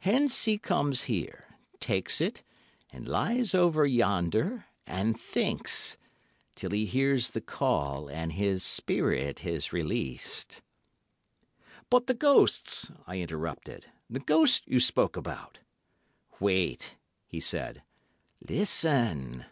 Hence 0.00 0.46
he 0.46 0.58
comes 0.58 1.02
here, 1.04 1.54
takes 1.78 2.20
it, 2.20 2.42
and 2.90 3.06
lies 3.06 3.54
over 3.54 3.86
yonder, 3.86 4.64
and 4.84 5.16
thinks, 5.16 5.96
till 6.56 6.70
he 6.72 6.86
hears 6.86 7.28
the 7.28 7.40
call 7.40 8.08
and 8.10 8.32
his 8.32 8.64
spirit 8.64 9.46
is 9.46 9.72
released." 9.72 10.60
"But 11.88 12.08
the 12.08 12.14
ghosts," 12.14 12.90
I 13.06 13.20
interrupted, 13.20 13.86
"the 14.10 14.18
ghosts 14.18 14.62
you 14.66 14.80
spoke 14.80 15.16
about." 15.16 15.60
"Wait," 16.40 16.96
he 17.24 17.38
said. 17.38 17.84
"Listen! 18.40 19.44